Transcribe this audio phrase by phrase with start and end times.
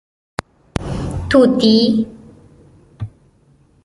[1.29, 1.75] 🦜 طوطي